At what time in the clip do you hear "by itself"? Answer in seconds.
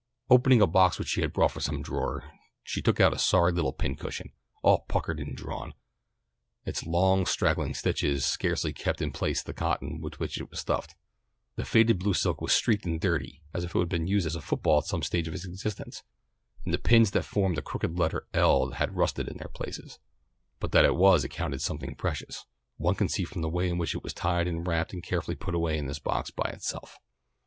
26.31-26.97